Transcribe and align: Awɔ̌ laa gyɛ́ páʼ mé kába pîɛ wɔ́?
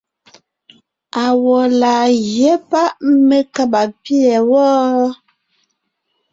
Awɔ̌ 1.23 1.59
laa 1.79 2.05
gyɛ́ 2.33 2.55
páʼ 2.69 2.89
mé 3.27 3.37
kába 3.53 3.81
pîɛ 4.03 4.35
wɔ́? 4.49 4.69